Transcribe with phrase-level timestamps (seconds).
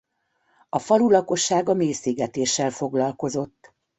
[0.69, 3.73] A falu lakossága mészégetéssel foglalkozott.